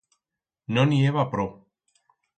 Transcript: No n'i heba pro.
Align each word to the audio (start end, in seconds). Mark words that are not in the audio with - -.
No 0.77 0.87
n'i 0.87 1.03
heba 1.09 1.27
pro. 1.35 1.45